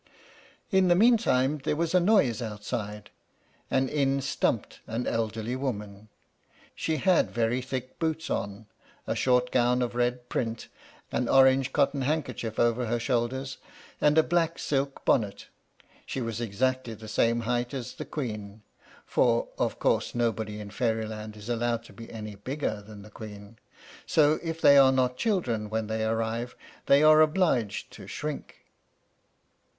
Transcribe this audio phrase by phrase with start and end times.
[0.71, 3.11] In the meantime there was a noise outside,
[3.69, 6.09] and in stumped an elderly woman.
[6.73, 8.65] She had very thick boots on,
[9.05, 10.69] a short gown of red print,
[11.11, 13.59] an orange cotton handkerchief over her shoulders,
[14.01, 15.49] and a black silk bonnet.
[16.07, 18.63] She was exactly the same height as the Queen,
[19.05, 23.59] for of course nobody in Fairyland is allowed to be any bigger than the Queen;
[24.07, 26.55] so, if they are not children when they arrive,
[26.87, 28.65] they are obliged to shrink.